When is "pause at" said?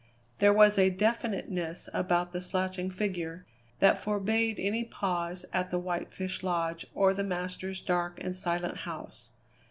4.83-5.67